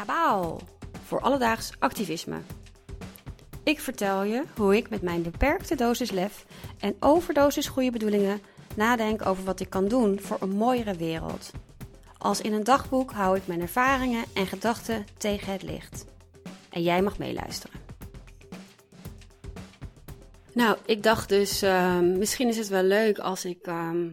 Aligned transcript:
Kabaal 0.00 0.60
voor 1.04 1.20
alledaags 1.20 1.72
activisme. 1.78 2.40
Ik 3.62 3.80
vertel 3.80 4.22
je 4.22 4.42
hoe 4.56 4.76
ik 4.76 4.90
met 4.90 5.02
mijn 5.02 5.22
beperkte 5.22 5.74
dosis 5.74 6.10
lef 6.10 6.46
en 6.78 6.96
overdosis 7.00 7.68
goede 7.68 7.90
bedoelingen 7.90 8.40
nadenk 8.76 9.26
over 9.26 9.44
wat 9.44 9.60
ik 9.60 9.70
kan 9.70 9.88
doen 9.88 10.20
voor 10.20 10.36
een 10.40 10.50
mooiere 10.50 10.94
wereld. 10.94 11.50
Als 12.18 12.40
in 12.40 12.52
een 12.52 12.64
dagboek 12.64 13.12
hou 13.12 13.36
ik 13.36 13.46
mijn 13.46 13.60
ervaringen 13.60 14.24
en 14.34 14.46
gedachten 14.46 15.06
tegen 15.16 15.52
het 15.52 15.62
licht. 15.62 16.04
En 16.70 16.82
jij 16.82 17.02
mag 17.02 17.18
meeluisteren. 17.18 17.80
Nou, 20.52 20.76
ik 20.86 21.02
dacht 21.02 21.28
dus, 21.28 21.62
ehm, 21.62 22.18
misschien 22.18 22.48
is 22.48 22.56
het 22.56 22.68
wel 22.68 22.82
leuk 22.82 23.18
als 23.18 23.44
ik 23.44 23.66
ehm, 23.66 24.10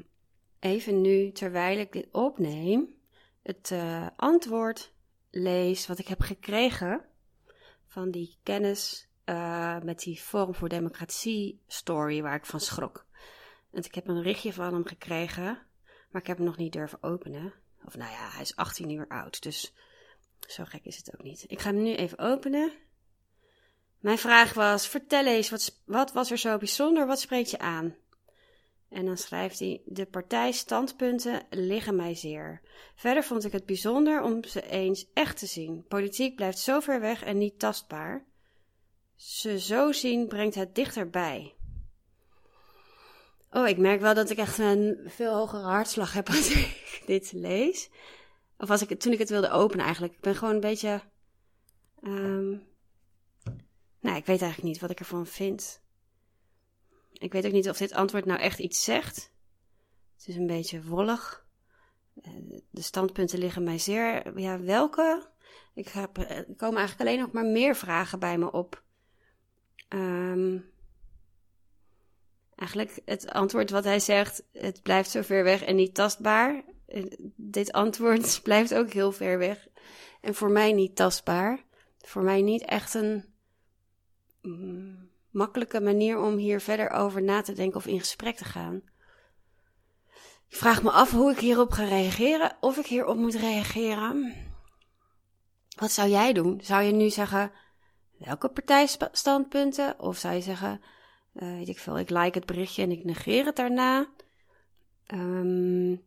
even 0.59 1.01
nu, 1.01 1.31
terwijl 1.31 1.79
ik 1.79 1.91
dit 1.91 2.07
opneem, 2.11 2.95
het 3.43 3.69
uh, 3.73 4.07
antwoord 4.15 4.95
lees 5.37 5.87
wat 5.87 5.99
ik 5.99 6.07
heb 6.07 6.21
gekregen 6.21 7.05
van 7.87 8.11
die 8.11 8.37
kennis 8.43 9.07
uh, 9.25 9.79
met 9.79 9.99
die 9.99 10.17
Forum 10.17 10.55
voor 10.55 10.69
Democratie 10.69 11.61
story 11.67 12.21
waar 12.21 12.35
ik 12.35 12.45
van 12.45 12.59
schrok. 12.59 13.05
En 13.71 13.83
ik 13.83 13.95
heb 13.95 14.07
een 14.07 14.15
berichtje 14.15 14.53
van 14.53 14.73
hem 14.73 14.85
gekregen, 14.85 15.65
maar 16.09 16.21
ik 16.21 16.27
heb 16.27 16.37
hem 16.37 16.45
nog 16.45 16.57
niet 16.57 16.73
durven 16.73 17.03
openen. 17.03 17.53
Of 17.85 17.97
nou 17.97 18.11
ja, 18.11 18.29
hij 18.29 18.41
is 18.41 18.55
18 18.55 18.89
uur 18.89 19.07
oud, 19.07 19.41
dus 19.41 19.73
zo 20.39 20.63
gek 20.63 20.85
is 20.85 20.97
het 20.97 21.13
ook 21.13 21.23
niet. 21.23 21.45
Ik 21.47 21.59
ga 21.59 21.69
hem 21.69 21.83
nu 21.83 21.95
even 21.95 22.19
openen. 22.19 22.71
Mijn 23.99 24.17
vraag 24.17 24.53
was: 24.53 24.87
vertel 24.87 25.25
eens, 25.25 25.49
wat, 25.49 25.81
wat 25.85 26.11
was 26.11 26.31
er 26.31 26.37
zo 26.37 26.57
bijzonder? 26.57 27.07
Wat 27.07 27.19
spreekt 27.19 27.51
je 27.51 27.59
aan? 27.59 27.95
En 28.89 29.05
dan 29.05 29.17
schrijft 29.17 29.59
hij: 29.59 29.81
De 29.85 30.05
partijstandpunten 30.05 31.45
liggen 31.49 31.95
mij 31.95 32.15
zeer. 32.15 32.61
Verder 32.95 33.23
vond 33.23 33.45
ik 33.45 33.51
het 33.51 33.65
bijzonder 33.65 34.21
om 34.21 34.43
ze 34.43 34.69
eens 34.69 35.05
echt 35.13 35.37
te 35.37 35.45
zien. 35.45 35.85
Politiek 35.87 36.35
blijft 36.35 36.59
zo 36.59 36.79
ver 36.79 36.99
weg 36.99 37.23
en 37.23 37.37
niet 37.37 37.59
tastbaar. 37.59 38.25
Ze 39.15 39.59
zo 39.59 39.91
zien 39.91 40.27
brengt 40.27 40.55
het 40.55 40.75
dichterbij. 40.75 41.55
Oh, 43.51 43.67
ik 43.67 43.77
merk 43.77 44.01
wel 44.01 44.13
dat 44.13 44.29
ik 44.29 44.37
echt 44.37 44.57
een 44.57 44.99
veel 45.05 45.33
hogere 45.35 45.63
hartslag 45.63 46.13
heb 46.13 46.27
als 46.35 46.49
ik 46.49 47.03
dit 47.05 47.31
lees. 47.31 47.89
Of 48.57 48.69
als 48.69 48.81
ik, 48.81 48.99
toen 48.99 49.11
ik 49.11 49.19
het 49.19 49.29
wilde 49.29 49.49
openen 49.49 49.85
eigenlijk. 49.85 50.13
Ik 50.13 50.21
ben 50.21 50.35
gewoon 50.35 50.53
een 50.53 50.59
beetje... 50.59 51.01
Um, 52.03 52.67
nou, 53.99 54.17
ik 54.17 54.25
weet 54.25 54.41
eigenlijk 54.41 54.63
niet 54.63 54.79
wat 54.79 54.89
ik 54.89 54.99
ervan 54.99 55.27
vind. 55.27 55.81
Ik 57.19 57.31
weet 57.31 57.45
ook 57.45 57.51
niet 57.51 57.69
of 57.69 57.77
dit 57.77 57.93
antwoord 57.93 58.25
nou 58.25 58.39
echt 58.39 58.59
iets 58.59 58.83
zegt. 58.83 59.31
Het 60.17 60.27
is 60.27 60.35
een 60.35 60.47
beetje 60.47 60.83
wollig. 60.83 61.45
Eh, 62.21 62.31
de 62.69 62.81
standpunten 62.81 63.39
liggen 63.39 63.63
mij 63.63 63.79
zeer. 63.79 64.39
Ja, 64.39 64.59
welke? 64.59 65.29
Ik 65.73 65.87
heb, 65.87 66.17
er 66.17 66.45
komen 66.57 66.77
eigenlijk 66.77 67.09
alleen 67.09 67.19
nog 67.19 67.31
maar 67.31 67.45
meer 67.45 67.75
vragen 67.75 68.19
bij 68.19 68.37
me 68.37 68.51
op. 68.51 68.83
Um, 69.89 70.71
eigenlijk 72.55 72.99
het 73.05 73.29
antwoord 73.29 73.69
wat 73.69 73.83
hij 73.83 73.99
zegt: 73.99 74.43
het 74.51 74.81
blijft 74.81 75.09
zo 75.09 75.21
ver 75.21 75.43
weg 75.43 75.63
en 75.63 75.75
niet 75.75 75.93
tastbaar. 75.93 76.63
Eh, 76.85 77.03
dit 77.35 77.71
antwoord 77.71 78.39
blijft 78.43 78.73
ook 78.73 78.91
heel 78.91 79.11
ver 79.11 79.37
weg. 79.37 79.67
En 80.21 80.35
voor 80.35 80.51
mij 80.51 80.71
niet 80.73 80.95
tastbaar. 80.95 81.65
Voor 81.97 82.23
mij 82.23 82.41
niet 82.41 82.61
echt 82.61 82.93
een. 82.93 83.25
Mm, 84.41 85.06
makkelijke 85.37 85.81
manier 85.81 86.19
om 86.19 86.37
hier 86.37 86.61
verder 86.61 86.89
over 86.89 87.23
na 87.23 87.41
te 87.41 87.53
denken 87.53 87.77
of 87.77 87.87
in 87.87 87.99
gesprek 87.99 88.35
te 88.35 88.45
gaan. 88.45 88.81
Ik 90.49 90.55
vraag 90.55 90.83
me 90.83 90.91
af 90.91 91.11
hoe 91.11 91.31
ik 91.31 91.39
hierop 91.39 91.71
ga 91.71 91.83
reageren, 91.83 92.57
of 92.59 92.77
ik 92.77 92.85
hierop 92.85 93.17
moet 93.17 93.35
reageren. 93.35 94.33
Wat 95.75 95.91
zou 95.91 96.09
jij 96.09 96.33
doen? 96.33 96.59
Zou 96.63 96.83
je 96.83 96.91
nu 96.91 97.09
zeggen, 97.09 97.51
welke 98.17 98.49
partijstandpunten? 98.49 99.99
Of 99.99 100.17
zou 100.17 100.33
je 100.33 100.41
zeggen, 100.41 100.81
uh, 101.33 101.57
weet 101.57 101.67
ik 101.67 101.79
veel, 101.79 101.99
ik 101.99 102.09
like 102.09 102.37
het 102.37 102.45
berichtje 102.45 102.83
en 102.83 102.91
ik 102.91 103.03
negeer 103.03 103.45
het 103.45 103.55
daarna? 103.55 104.07
Um, 105.07 106.05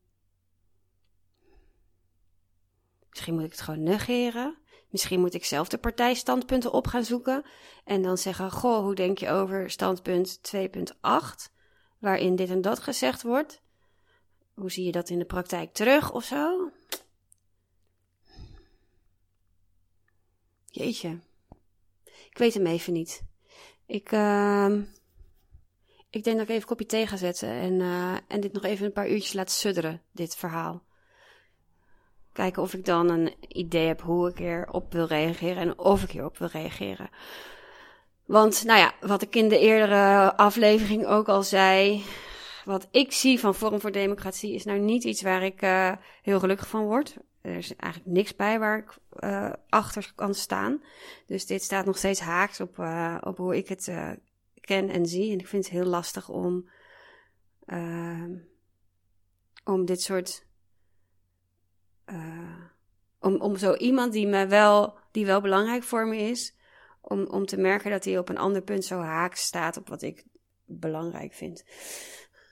misschien 3.20 3.38
moet 3.41 3.53
ik 3.53 3.58
het 3.58 3.69
gewoon 3.69 3.82
negeren. 3.82 4.58
Misschien 4.88 5.20
moet 5.20 5.34
ik 5.34 5.44
zelf 5.44 5.69
de 5.69 5.78
partijstandpunten 5.78 6.72
op 6.72 6.86
gaan 6.86 7.04
zoeken 7.04 7.44
en 7.84 8.03
dan 8.03 8.19
zeggen: 8.19 8.50
Goh, 8.50 8.82
hoe 8.82 8.94
denk 8.94 9.19
je 9.19 9.31
over 9.31 9.70
standpunt 9.70 10.41
2.8, 10.56 11.53
waarin 11.98 12.36
dit 12.36 12.50
en 12.50 12.60
dat 12.60 12.78
gezegd 12.78 13.22
wordt? 13.22 13.62
Hoe 14.54 14.70
zie 14.70 14.84
je 14.84 14.92
dat 14.92 15.09
in 15.09 15.19
de 15.19 15.25
praktijk 15.25 15.72
terug 15.72 16.12
of 16.12 16.25
zo? 16.25 16.70
Jeetje. 20.66 21.19
Ik 22.30 22.38
weet 22.38 22.54
hem 22.54 22.66
even 22.66 22.92
niet. 22.92 23.22
Ik, 23.86 24.12
uh, 24.12 24.75
ik 26.10 26.25
denk 26.25 26.36
dat 26.36 26.48
ik 26.48 26.48
even 26.48 26.54
een 26.54 26.64
kopje 26.64 26.86
thee 26.86 27.16
zetten 27.16 27.48
en, 27.48 27.80
uh, 27.80 28.16
en 28.28 28.41
dit 28.41 28.53
nog 28.53 28.64
even 28.64 28.86
een 28.86 28.92
paar 28.92 29.10
uurtjes 29.10 29.32
laat 29.32 29.50
sudderen, 29.50 30.03
dit 30.12 30.36
verhaal. 30.36 30.88
Kijken 32.32 32.62
of 32.62 32.74
ik 32.74 32.84
dan 32.84 33.08
een 33.10 33.34
idee 33.48 33.86
heb 33.86 34.00
hoe 34.00 34.28
ik 34.28 34.38
hierop 34.38 34.92
wil 34.92 35.06
reageren 35.06 35.56
en 35.56 35.78
of 35.78 36.02
ik 36.02 36.10
hierop 36.10 36.38
wil 36.38 36.48
reageren. 36.52 37.10
Want, 38.24 38.64
nou 38.64 38.78
ja, 38.78 38.94
wat 39.00 39.22
ik 39.22 39.36
in 39.36 39.48
de 39.48 39.58
eerdere 39.58 40.36
aflevering 40.36 41.06
ook 41.06 41.28
al 41.28 41.42
zei. 41.42 42.04
Wat 42.64 42.88
ik 42.91 43.12
zie 43.12 43.41
van 43.41 43.54
Forum 43.54 43.80
voor 43.80 43.92
Democratie 43.92 44.54
is 44.54 44.64
nou 44.64 44.78
niet 44.78 45.04
iets 45.04 45.22
waar 45.22 45.42
ik 45.42 45.62
uh, 45.62 45.92
heel 46.22 46.38
gelukkig 46.41 46.68
van 46.68 46.84
word. 46.84 47.16
Er 47.41 47.56
is 47.56 47.76
eigenlijk 47.76 48.12
niks 48.12 48.36
bij 48.36 48.58
waar 48.58 48.78
ik 48.78 48.97
uh, 49.20 49.52
achter 49.68 50.12
kan 50.14 50.34
staan. 50.34 50.82
Dus 51.26 51.47
dit 51.47 51.62
staat 51.62 51.86
nog 51.86 51.98
steeds 51.98 52.20
haaks 52.20 52.60
op, 52.60 52.78
uh, 52.78 53.16
op 53.20 53.36
hoe 53.36 53.56
ik 53.56 53.68
het 53.68 53.92
ken 54.60 54.88
en 54.88 55.06
zie. 55.06 55.32
En 55.32 55.38
ik 55.38 55.48
vind 55.48 55.64
het 55.64 55.72
heel 55.72 55.84
lastig 55.84 56.28
om, 56.28 56.70
om 59.64 59.84
dit 59.84 60.02
soort 60.02 60.47
uh, 62.12 62.19
om, 63.21 63.41
om 63.41 63.56
zo 63.56 63.75
iemand 63.75 64.12
die 64.12 64.26
me 64.26 64.47
wel, 64.47 64.98
die 65.10 65.26
wel 65.26 65.41
belangrijk 65.41 65.82
voor 65.82 66.06
me 66.06 66.16
is, 66.16 66.54
om, 67.00 67.26
om 67.26 67.47
te 67.47 67.56
merken 67.56 67.91
dat 67.91 68.04
hij 68.04 68.19
op 68.19 68.28
een 68.28 68.38
ander 68.38 68.62
punt 68.62 68.84
zo 68.84 69.00
haaks 69.00 69.43
staat 69.43 69.76
op 69.76 69.88
wat 69.88 70.03
ik 70.03 70.25
belangrijk 70.65 71.32
vind. 71.32 71.65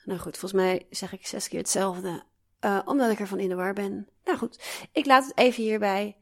Nou 0.03 0.19
goed, 0.19 0.37
volgens 0.37 0.61
mij 0.61 0.85
zeg 0.89 1.13
ik 1.13 1.27
zes 1.27 1.47
keer 1.47 1.59
hetzelfde, 1.59 2.23
uh, 2.65 2.79
omdat 2.85 3.11
ik 3.11 3.19
ervan 3.19 3.39
in 3.39 3.49
de 3.49 3.55
war 3.55 3.73
ben. 3.73 4.07
Nou 4.25 4.37
goed, 4.37 4.87
ik 4.91 5.05
laat 5.05 5.23
het 5.23 5.37
even 5.37 5.63
hierbij. 5.63 6.17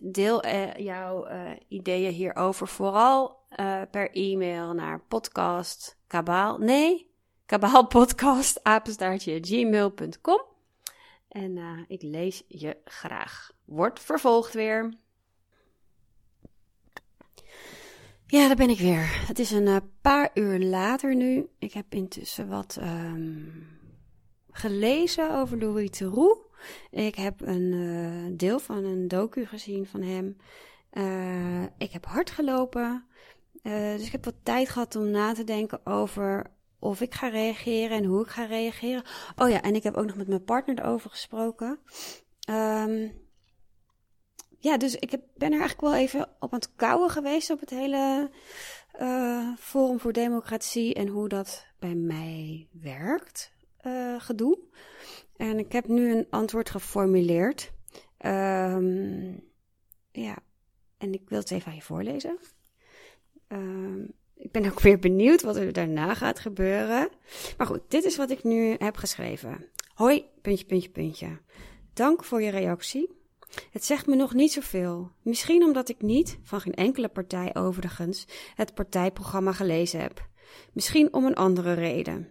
Deel 0.00 0.44
uh, 0.44 0.74
jouw 0.74 1.28
uh, 1.28 1.50
ideeën 1.68 2.12
hierover 2.12 2.68
vooral 2.68 3.38
per 3.90 4.10
e-mail 4.10 4.72
naar 4.72 5.00
podcast 5.00 5.98
kabaal. 6.06 6.58
Nee, 6.58 7.10
kabaalpodcast 7.46 8.60
apenstaartje 8.62 9.38
gmail.com. 9.40 10.49
En 11.30 11.56
uh, 11.56 11.78
ik 11.86 12.02
lees 12.02 12.42
je 12.48 12.76
graag. 12.84 13.52
Wordt 13.64 14.00
vervolgd 14.00 14.54
weer. 14.54 14.94
Ja, 18.26 18.46
daar 18.46 18.56
ben 18.56 18.70
ik 18.70 18.78
weer. 18.78 19.26
Het 19.26 19.38
is 19.38 19.50
een 19.50 19.66
uh, 19.66 19.76
paar 20.00 20.30
uur 20.34 20.58
later 20.58 21.14
nu. 21.14 21.48
Ik 21.58 21.72
heb 21.72 21.94
intussen 21.94 22.48
wat 22.48 22.78
um, 22.82 23.66
gelezen 24.50 25.34
over 25.34 25.58
Louis 25.58 25.90
Theroux. 25.90 26.40
Ik 26.90 27.14
heb 27.14 27.40
een 27.40 27.72
uh, 27.72 28.36
deel 28.36 28.58
van 28.58 28.84
een 28.84 29.08
docu 29.08 29.46
gezien 29.46 29.86
van 29.86 30.02
hem. 30.02 30.36
ik 31.78 31.90
heb 31.90 32.04
hard 32.04 32.30
gelopen. 32.30 33.06
dus 33.62 34.06
ik 34.06 34.12
heb 34.12 34.24
wat 34.24 34.34
tijd 34.42 34.68
gehad 34.68 34.96
om 34.96 35.10
na 35.10 35.32
te 35.32 35.44
denken 35.44 35.86
over 35.86 36.50
of 36.80 37.00
ik 37.00 37.14
ga 37.14 37.28
reageren 37.28 37.96
en 37.96 38.04
hoe 38.04 38.22
ik 38.22 38.30
ga 38.30 38.44
reageren. 38.44 39.02
Oh 39.36 39.48
ja, 39.48 39.62
en 39.62 39.74
ik 39.74 39.82
heb 39.82 39.96
ook 39.96 40.06
nog 40.06 40.16
met 40.16 40.28
mijn 40.28 40.44
partner 40.44 40.78
erover 40.78 41.10
gesproken. 41.10 41.78
Um, 42.50 43.12
ja, 44.58 44.76
dus 44.76 44.94
ik 44.94 45.10
heb, 45.10 45.22
ben 45.34 45.52
er 45.52 45.58
eigenlijk 45.58 45.80
wel 45.80 45.94
even 45.94 46.28
op 46.38 46.52
aan 46.52 46.58
het 46.58 46.74
kouwen 46.74 47.10
geweest 47.10 47.50
op 47.50 47.60
het 47.60 47.70
hele 47.70 48.30
uh, 49.00 49.56
Forum 49.58 50.00
voor 50.00 50.12
Democratie 50.12 50.94
en 50.94 51.08
hoe 51.08 51.28
dat 51.28 51.66
bij 51.78 51.94
mij 51.94 52.68
werkt, 52.72 53.52
uh, 53.82 54.20
gedoe. 54.20 54.58
En 55.36 55.58
ik 55.58 55.72
heb 55.72 55.88
nu 55.88 56.12
een 56.12 56.26
antwoord 56.30 56.70
geformuleerd. 56.70 57.72
Um, 58.26 59.48
ja, 60.12 60.38
en 60.98 61.12
ik 61.12 61.28
wil 61.28 61.38
het 61.38 61.50
even 61.50 61.68
aan 61.68 61.74
je 61.74 61.82
voorlezen. 61.82 62.38
Um, 63.48 64.12
ik 64.40 64.52
ben 64.52 64.70
ook 64.70 64.80
weer 64.80 64.98
benieuwd 64.98 65.42
wat 65.42 65.56
er 65.56 65.72
daarna 65.72 66.14
gaat 66.14 66.38
gebeuren. 66.38 67.08
Maar 67.56 67.66
goed, 67.66 67.80
dit 67.88 68.04
is 68.04 68.16
wat 68.16 68.30
ik 68.30 68.44
nu 68.44 68.76
heb 68.78 68.96
geschreven. 68.96 69.66
Hoi, 69.94 70.24
puntje, 70.42 70.64
puntje, 70.64 70.90
puntje. 70.90 71.38
Dank 71.92 72.24
voor 72.24 72.42
je 72.42 72.50
reactie. 72.50 73.18
Het 73.70 73.84
zegt 73.84 74.06
me 74.06 74.16
nog 74.16 74.34
niet 74.34 74.52
zoveel. 74.52 75.10
Misschien 75.22 75.62
omdat 75.62 75.88
ik 75.88 76.02
niet, 76.02 76.38
van 76.42 76.60
geen 76.60 76.74
enkele 76.74 77.08
partij 77.08 77.54
overigens, 77.54 78.26
het 78.54 78.74
partijprogramma 78.74 79.52
gelezen 79.52 80.00
heb. 80.00 80.28
Misschien 80.72 81.12
om 81.12 81.24
een 81.24 81.34
andere 81.34 81.72
reden. 81.72 82.28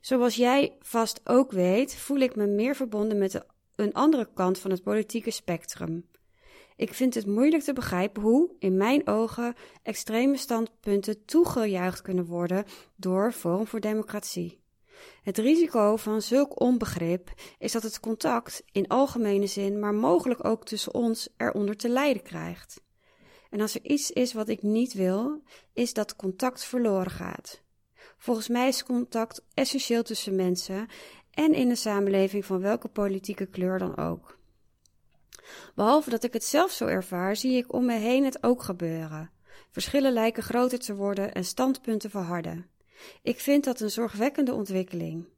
Zoals 0.00 0.36
jij 0.36 0.76
vast 0.80 1.20
ook 1.24 1.52
weet, 1.52 1.94
voel 1.94 2.18
ik 2.18 2.36
me 2.36 2.46
meer 2.46 2.76
verbonden 2.76 3.18
met 3.18 3.44
een 3.74 3.92
andere 3.92 4.28
kant 4.34 4.58
van 4.58 4.70
het 4.70 4.82
politieke 4.82 5.30
spectrum. 5.30 6.06
Ik 6.82 6.94
vind 6.94 7.14
het 7.14 7.26
moeilijk 7.26 7.62
te 7.62 7.72
begrijpen 7.72 8.22
hoe, 8.22 8.50
in 8.58 8.76
mijn 8.76 9.06
ogen, 9.06 9.54
extreme 9.82 10.36
standpunten 10.36 11.24
toegejuicht 11.24 12.02
kunnen 12.02 12.24
worden 12.24 12.64
door 12.96 13.32
Forum 13.32 13.66
voor 13.66 13.80
Democratie. 13.80 14.60
Het 15.22 15.38
risico 15.38 15.96
van 15.96 16.22
zulk 16.22 16.60
onbegrip 16.60 17.30
is 17.58 17.72
dat 17.72 17.82
het 17.82 18.00
contact 18.00 18.62
in 18.72 18.88
algemene 18.88 19.46
zin, 19.46 19.78
maar 19.78 19.94
mogelijk 19.94 20.44
ook 20.44 20.64
tussen 20.64 20.94
ons, 20.94 21.28
eronder 21.36 21.76
te 21.76 21.88
lijden 21.88 22.22
krijgt. 22.22 22.80
En 23.50 23.60
als 23.60 23.74
er 23.74 23.84
iets 23.84 24.10
is 24.10 24.32
wat 24.32 24.48
ik 24.48 24.62
niet 24.62 24.92
wil, 24.92 25.42
is 25.72 25.92
dat 25.92 26.16
contact 26.16 26.64
verloren 26.64 27.12
gaat. 27.12 27.62
Volgens 28.16 28.48
mij 28.48 28.68
is 28.68 28.84
contact 28.84 29.44
essentieel 29.54 30.02
tussen 30.02 30.34
mensen 30.34 30.86
en 31.30 31.54
in 31.54 31.70
een 31.70 31.76
samenleving 31.76 32.44
van 32.44 32.60
welke 32.60 32.88
politieke 32.88 33.46
kleur 33.46 33.78
dan 33.78 33.96
ook. 33.96 34.40
Behalve 35.74 36.10
dat 36.10 36.24
ik 36.24 36.32
het 36.32 36.44
zelf 36.44 36.70
zo 36.70 36.86
ervaar, 36.86 37.36
zie 37.36 37.56
ik 37.56 37.72
om 37.72 37.84
me 37.84 37.98
heen 37.98 38.24
het 38.24 38.42
ook 38.42 38.62
gebeuren. 38.62 39.30
Verschillen 39.70 40.12
lijken 40.12 40.42
groter 40.42 40.78
te 40.78 40.94
worden 40.94 41.32
en 41.32 41.44
standpunten 41.44 42.10
verharden. 42.10 42.70
Ik 43.22 43.40
vind 43.40 43.64
dat 43.64 43.80
een 43.80 43.90
zorgwekkende 43.90 44.54
ontwikkeling. 44.54 45.28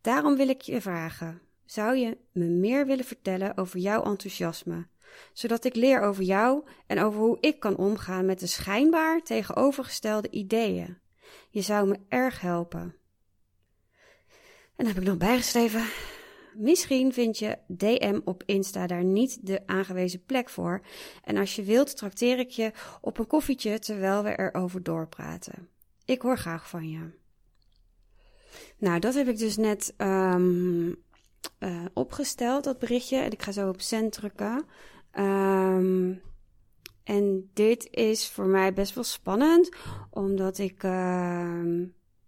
Daarom 0.00 0.36
wil 0.36 0.48
ik 0.48 0.60
je 0.60 0.80
vragen: 0.80 1.40
zou 1.64 1.96
je 1.96 2.18
me 2.32 2.44
meer 2.44 2.86
willen 2.86 3.04
vertellen 3.04 3.56
over 3.56 3.78
jouw 3.78 4.02
enthousiasme, 4.02 4.86
zodat 5.32 5.64
ik 5.64 5.74
leer 5.74 6.00
over 6.00 6.22
jou 6.22 6.64
en 6.86 7.00
over 7.00 7.20
hoe 7.20 7.38
ik 7.40 7.60
kan 7.60 7.76
omgaan 7.76 8.26
met 8.26 8.40
de 8.40 8.46
schijnbaar 8.46 9.22
tegenovergestelde 9.22 10.30
ideeën? 10.30 10.98
Je 11.50 11.60
zou 11.60 11.88
me 11.88 11.98
erg 12.08 12.40
helpen. 12.40 12.96
En 14.76 14.84
dan 14.84 14.86
heb 14.86 14.96
ik 14.96 15.08
nog 15.08 15.16
bijgeschreven. 15.16 15.84
Misschien 16.56 17.12
vind 17.12 17.38
je 17.38 17.58
DM 17.66 18.20
op 18.24 18.42
Insta 18.46 18.86
daar 18.86 19.04
niet 19.04 19.46
de 19.46 19.62
aangewezen 19.66 20.24
plek 20.24 20.48
voor. 20.48 20.80
En 21.24 21.36
als 21.36 21.56
je 21.56 21.62
wilt, 21.62 21.96
trakteer 21.96 22.38
ik 22.38 22.50
je 22.50 22.72
op 23.00 23.18
een 23.18 23.26
koffietje 23.26 23.78
terwijl 23.78 24.22
we 24.22 24.38
erover 24.38 24.82
doorpraten. 24.82 25.68
Ik 26.04 26.22
hoor 26.22 26.38
graag 26.38 26.68
van 26.68 26.88
je. 26.88 27.10
Nou, 28.78 28.98
dat 28.98 29.14
heb 29.14 29.28
ik 29.28 29.38
dus 29.38 29.56
net 29.56 29.94
um, 29.96 30.96
uh, 31.58 31.84
opgesteld, 31.92 32.64
dat 32.64 32.78
berichtje. 32.78 33.16
En 33.16 33.30
ik 33.30 33.42
ga 33.42 33.52
zo 33.52 33.68
op 33.68 33.80
send 33.80 34.12
drukken. 34.12 34.64
Um, 35.18 36.22
en 37.04 37.50
dit 37.52 37.88
is 37.90 38.28
voor 38.28 38.46
mij 38.46 38.72
best 38.72 38.94
wel 38.94 39.04
spannend, 39.04 39.76
omdat 40.10 40.58
ik, 40.58 40.82
uh, 40.82 40.90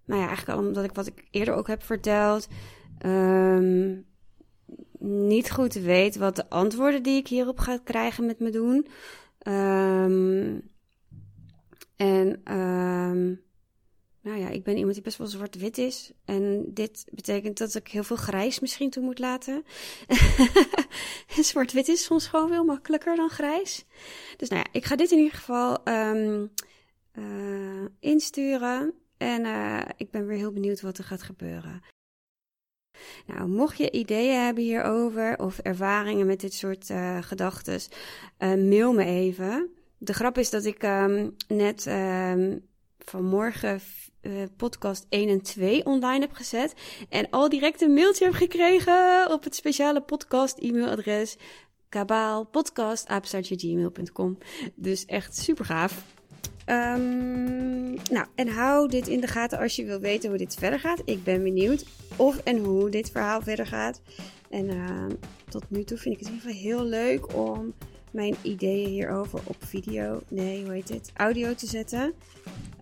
nou 0.04 0.20
ja, 0.20 0.26
eigenlijk 0.26 0.58
omdat 0.58 0.84
ik 0.84 0.94
wat 0.94 1.06
ik 1.06 1.28
eerder 1.30 1.54
ook 1.54 1.66
heb 1.66 1.82
verteld, 1.82 2.48
niet 4.98 5.50
goed 5.50 5.74
weet 5.74 6.16
wat 6.16 6.36
de 6.36 6.50
antwoorden 6.50 7.02
die 7.02 7.16
ik 7.16 7.28
hierop 7.28 7.58
ga 7.58 7.78
krijgen 7.84 8.26
met 8.26 8.38
me 8.38 8.50
doen. 8.50 8.86
Um, 9.48 10.70
en 11.96 12.54
um, 12.54 13.44
nou 14.26 14.38
ja, 14.38 14.48
ik 14.48 14.64
ben 14.64 14.76
iemand 14.76 14.94
die 14.94 15.02
best 15.02 15.18
wel 15.18 15.26
zwart-wit 15.26 15.78
is. 15.78 16.12
En 16.24 16.64
dit 16.68 17.04
betekent 17.10 17.58
dat 17.58 17.74
ik 17.74 17.88
heel 17.88 18.04
veel 18.04 18.16
grijs 18.16 18.60
misschien 18.60 18.90
toe 18.90 19.02
moet 19.02 19.18
laten. 19.18 19.64
zwart-wit 21.40 21.88
is 21.88 22.04
soms 22.04 22.26
gewoon 22.26 22.48
veel 22.48 22.64
makkelijker 22.64 23.16
dan 23.16 23.30
grijs. 23.30 23.84
Dus 24.36 24.48
nou 24.48 24.62
ja, 24.62 24.70
ik 24.72 24.84
ga 24.84 24.96
dit 24.96 25.10
in 25.10 25.18
ieder 25.18 25.34
geval 25.34 25.88
um, 25.88 26.50
uh, 27.18 27.84
insturen. 28.00 28.94
En 29.16 29.44
uh, 29.44 29.80
ik 29.96 30.10
ben 30.10 30.26
weer 30.26 30.38
heel 30.38 30.52
benieuwd 30.52 30.80
wat 30.80 30.98
er 30.98 31.04
gaat 31.04 31.22
gebeuren. 31.22 31.82
Nou, 33.26 33.48
mocht 33.48 33.78
je 33.78 33.90
ideeën 33.90 34.44
hebben 34.44 34.62
hierover 34.62 35.38
of 35.38 35.58
ervaringen 35.58 36.26
met 36.26 36.40
dit 36.40 36.54
soort 36.54 36.90
uh, 36.90 37.22
gedachten, 37.22 37.80
mail 38.38 38.92
me 38.92 39.04
even. 39.04 39.70
De 39.98 40.14
grap 40.14 40.38
is 40.38 40.50
dat 40.50 40.64
ik 40.64 40.82
um, 40.82 41.34
net 41.48 41.86
um, 41.86 42.64
vanmorgen 42.98 43.80
uh, 44.22 44.42
podcast 44.56 45.06
1 45.08 45.28
en 45.28 45.42
2 45.42 45.84
online 45.84 46.20
heb 46.20 46.32
gezet. 46.32 46.74
En 47.08 47.30
al 47.30 47.48
direct 47.48 47.80
een 47.80 47.94
mailtje 47.94 48.24
heb 48.24 48.34
gekregen 48.34 49.30
op 49.30 49.44
het 49.44 49.54
speciale 49.54 50.00
podcast 50.00 50.58
e-mailadres 50.58 51.36
kabaalpodcast.gmail.com. 51.88 54.38
Dus 54.74 55.04
echt 55.04 55.36
super 55.36 55.64
gaaf. 55.64 56.15
Um, 56.66 57.94
nou, 58.10 58.26
en 58.34 58.48
hou 58.48 58.88
dit 58.88 59.08
in 59.08 59.20
de 59.20 59.26
gaten 59.26 59.58
als 59.58 59.76
je 59.76 59.84
wil 59.84 60.00
weten 60.00 60.28
hoe 60.28 60.38
dit 60.38 60.54
verder 60.54 60.80
gaat. 60.80 61.02
Ik 61.04 61.24
ben 61.24 61.42
benieuwd 61.42 61.84
of 62.16 62.38
en 62.38 62.58
hoe 62.58 62.90
dit 62.90 63.10
verhaal 63.10 63.40
verder 63.42 63.66
gaat. 63.66 64.00
En 64.50 64.70
uh, 64.70 65.06
tot 65.48 65.64
nu 65.68 65.84
toe 65.84 65.98
vind 65.98 66.14
ik 66.14 66.20
het 66.20 66.28
in 66.28 66.34
ieder 66.34 66.50
geval 66.50 66.62
heel 66.62 66.84
leuk 66.84 67.34
om 67.34 67.74
mijn 68.10 68.36
ideeën 68.42 68.88
hierover 68.88 69.40
op 69.44 69.56
video, 69.58 70.20
nee, 70.28 70.64
hoe 70.64 70.72
heet 70.72 70.86
dit, 70.86 71.10
audio 71.14 71.54
te 71.54 71.66
zetten. 71.66 72.14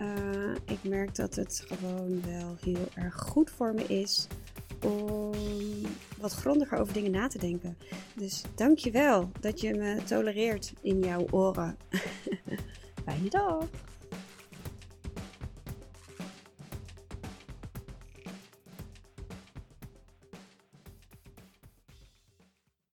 Uh, 0.01 0.55
ik 0.67 0.79
merk 0.83 1.15
dat 1.15 1.35
het 1.35 1.65
gewoon 1.67 2.23
wel 2.27 2.57
heel 2.61 2.89
erg 2.95 3.15
goed 3.15 3.51
voor 3.51 3.75
me 3.75 3.83
is 3.83 4.27
om 4.85 5.33
wat 6.19 6.33
grondiger 6.33 6.79
over 6.79 6.93
dingen 6.93 7.11
na 7.11 7.27
te 7.27 7.39
denken. 7.39 7.77
Dus 8.15 8.43
dankjewel 8.55 9.31
dat 9.41 9.61
je 9.61 9.75
me 9.75 10.03
tolereert 10.05 10.73
in 10.83 10.99
jouw 10.99 11.27
oren. 11.31 11.77
Bye, 13.07 13.29
dog. 13.31 13.69